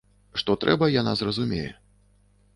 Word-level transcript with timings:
Што 0.41 0.55
трэба 0.63 0.89
яна 1.01 1.13
зразумее. 1.21 1.69